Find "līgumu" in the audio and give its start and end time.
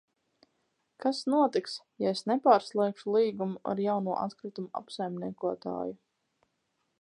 3.17-3.61